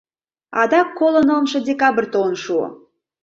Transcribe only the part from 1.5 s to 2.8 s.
декабрь толын шуо.